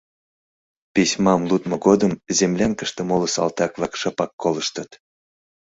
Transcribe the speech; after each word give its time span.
Письмам 0.93 1.41
лудмо 1.49 1.75
годым 1.85 2.13
землянкыште 2.37 3.01
моло 3.09 3.27
салтак-влак 3.35 3.93
шыпак 4.01 4.31
колыштыт. 4.41 4.89